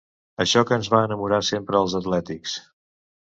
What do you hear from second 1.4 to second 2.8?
sempre als atlètics.